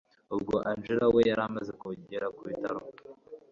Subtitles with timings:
[0.35, 2.81] ubwo angella we yaramaze kugera kubitaro